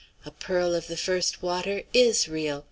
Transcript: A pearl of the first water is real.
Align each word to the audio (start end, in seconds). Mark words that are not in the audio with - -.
A 0.25 0.31
pearl 0.31 0.73
of 0.73 0.87
the 0.87 0.97
first 0.97 1.43
water 1.43 1.83
is 1.93 2.27
real. 2.27 2.59